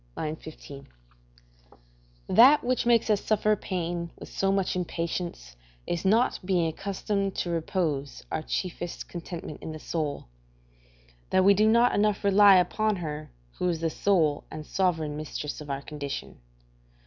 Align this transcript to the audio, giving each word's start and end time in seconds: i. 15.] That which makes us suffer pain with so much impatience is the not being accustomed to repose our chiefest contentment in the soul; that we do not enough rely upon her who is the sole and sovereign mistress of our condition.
i. 0.17 0.33
15.] 0.33 0.87
That 2.27 2.63
which 2.63 2.87
makes 2.87 3.11
us 3.11 3.23
suffer 3.23 3.55
pain 3.55 4.09
with 4.19 4.29
so 4.29 4.51
much 4.51 4.75
impatience 4.75 5.55
is 5.85 6.01
the 6.01 6.09
not 6.09 6.39
being 6.43 6.65
accustomed 6.67 7.35
to 7.35 7.51
repose 7.51 8.23
our 8.31 8.41
chiefest 8.41 9.07
contentment 9.07 9.61
in 9.61 9.73
the 9.73 9.79
soul; 9.79 10.25
that 11.29 11.45
we 11.45 11.53
do 11.53 11.67
not 11.69 11.93
enough 11.93 12.23
rely 12.23 12.55
upon 12.55 12.95
her 12.95 13.29
who 13.59 13.69
is 13.69 13.79
the 13.81 13.91
sole 13.91 14.43
and 14.49 14.65
sovereign 14.65 15.15
mistress 15.17 15.61
of 15.61 15.69
our 15.69 15.83
condition. 15.83 16.39